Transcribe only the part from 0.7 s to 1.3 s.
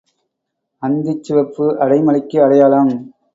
அந்திச்